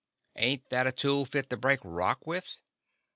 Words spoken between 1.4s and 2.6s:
to break rock with?